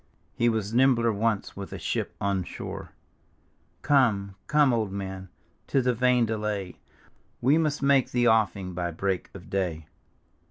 [0.33, 2.91] "He was nimbler once with a ship on shore;
[3.83, 5.29] Come, come, old man,
[5.67, 6.79] 'tis a vain delay,
[7.39, 9.85] We must make the ofEng by break of day."